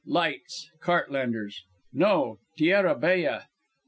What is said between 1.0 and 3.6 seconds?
lanterns? No, Terra Bella.